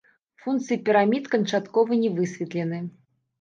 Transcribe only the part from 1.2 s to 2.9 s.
канчаткова не высветлены.